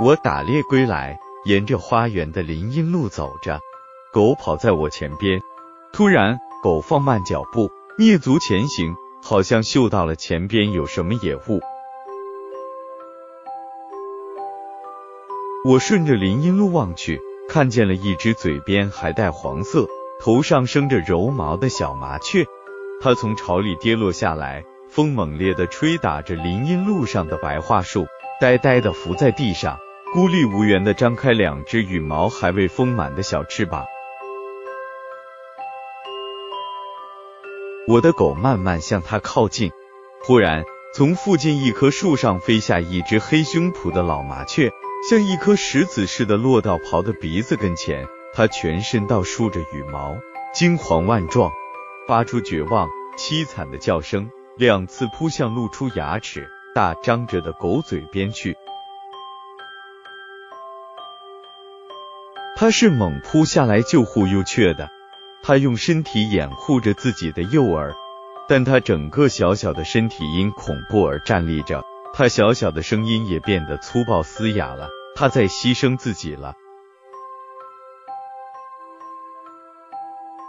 [0.00, 3.60] 我打猎归来，沿着花园的林荫路走着，
[4.12, 5.40] 狗跑在我前边。
[5.92, 11.60] 突然，狗放慢脚步，蹑足前行，好像嗅到了前边有什么野物。
[15.64, 19.86] 我顺着林荫路望去，看见了一只嘴边还带黄色、
[20.20, 22.44] 头上生着柔毛的小麻雀。
[23.00, 28.06] 它从巢里跌落下来，风猛烈地吹打着林荫路上的白桦树，
[28.40, 29.78] 呆呆地伏在地上。
[30.12, 33.84] 孤立无援地张开两只羽毛还未丰满的小翅膀。
[37.88, 39.72] 我的狗慢慢向它靠近，
[40.22, 40.62] 忽然
[40.94, 44.70] 从附近一棵树上飞下一只黑胸脯的老麻雀，
[45.10, 48.06] 像一颗石子似的落到刨的鼻子跟前。
[48.32, 50.16] 它全身倒竖着羽毛，
[50.54, 51.50] 惊惶万状，
[52.06, 58.56] 发出绝望凄惨的叫声，两次扑向露出牙齿、大张着的狗嘴边去。
[62.56, 64.88] 他是猛扑下来救护幼雀的，
[65.42, 67.96] 他用身体掩护着自己的幼儿，
[68.48, 76.54] 但他整个小小的身体因恐怖而站立着，他小小的声音也变得粗暴嘶哑了，他在牺牲自己了。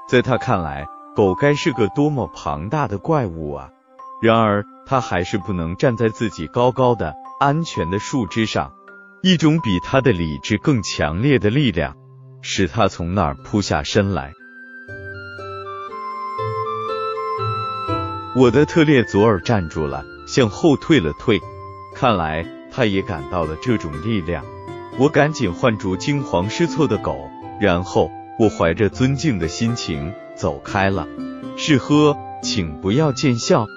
[0.07, 3.71] 在他看来，狗该是个多么庞大的怪物啊！
[4.25, 8.73] 然而他还是不能站在自己高高的、安全的树枝上。
[9.21, 11.95] 一种比他的理智更强烈的力量，
[12.41, 14.33] 使他从那儿扑下身来。
[18.35, 21.39] 我的特列左耳站住了，向后退了退，
[21.93, 24.43] 看来他也感到了这种力量。
[24.97, 27.29] 我赶紧唤住惊慌失措的狗，
[27.61, 28.09] 然后
[28.39, 31.07] 我怀着尊敬的心情走开了。
[31.57, 33.67] 是呵，请不要见笑，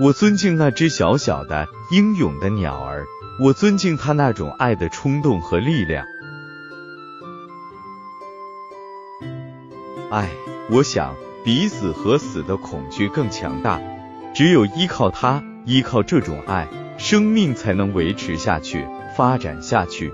[0.00, 3.04] 我尊敬那只小小的英勇的鸟儿。
[3.40, 6.06] 我尊敬它那种爱的冲动和力量。
[10.10, 10.30] 唉，
[10.70, 13.80] 我想比死和死的恐惧更强大。
[14.34, 20.12] 只有依靠它，依靠这种爱，生命才能维持下去，发展下去。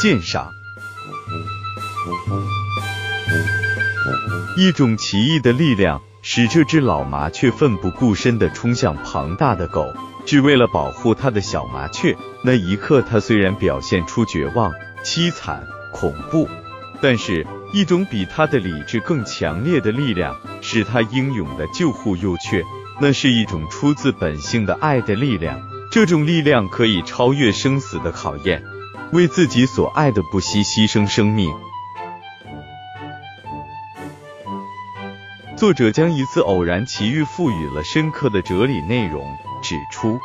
[0.00, 0.50] 鉴赏
[4.56, 6.00] 一种奇异的力量。
[6.24, 9.92] 使这只老麻雀奋不顾身地冲向庞大的狗，
[10.24, 12.16] 只为了保护它的小麻雀。
[12.44, 14.72] 那一刻，它虽然表现出绝望、
[15.04, 16.48] 凄惨、恐怖，
[17.00, 22.62] 但是一种比它的理智更强烈的力量，使它英勇地救护幼雀。
[23.00, 28.62] 那是一种出自本性的爱的力量，这种力量可以超越生死的考验，
[29.12, 31.52] 为自己所爱的不惜牺牲生命。
[35.62, 39.24] 作者将一次偶然奇遇赋予了深刻的哲理内容，
[39.62, 40.18] 指出，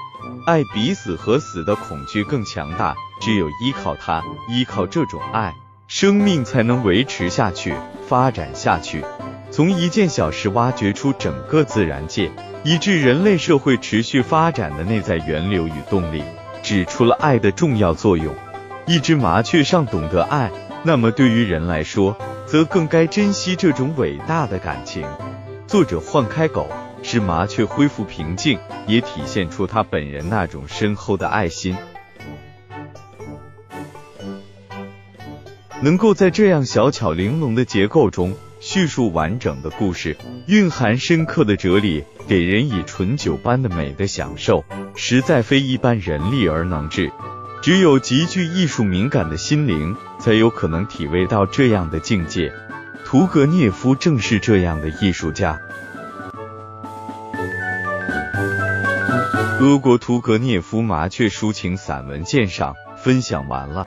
[0.48, 5.54] 爱比死和死的恐惧更强大，只有依靠它，依靠这种爱，
[5.88, 7.76] 生命才能维持下去，
[8.08, 9.06] 发展下去。
[9.52, 12.32] 从一件小事挖掘出整个自然界，
[12.64, 16.24] 以致人类社会持续发展的内在源流与动力，
[16.64, 18.34] 指出了爱的重要作用。
[18.88, 20.50] 一只麻雀尚懂得爱，
[20.82, 25.06] 那么对于人来说，则更该珍惜这种伟大的感情。
[25.68, 26.70] 作者换开狗，
[27.04, 31.76] 使麻雀恢复平静，也体现出他本人那种深厚的爱心。
[35.82, 40.16] 能够在这样小巧玲珑的结构中叙述完整的故事，
[40.48, 44.64] 蕴含深刻的哲理，给人以醇酒般的美的享受，
[44.96, 47.12] 实在非一般人力而能治。
[47.68, 52.54] 只有极具艺术敏感的心灵，才有可能体味到这样的境界。
[53.04, 55.60] 屠格涅夫正是这样的艺术家。
[59.60, 63.86] 俄国屠格涅夫麻雀抒情散文鉴赏分享完了。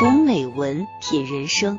[0.00, 1.78] 读美文，品人生，